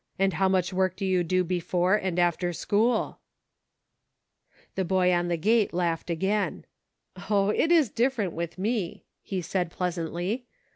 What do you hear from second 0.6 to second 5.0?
work do you do before and after school.'" The